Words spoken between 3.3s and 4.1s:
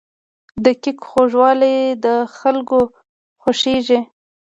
خوښیږي.